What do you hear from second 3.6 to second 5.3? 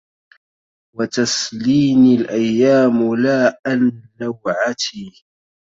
أن لوعتي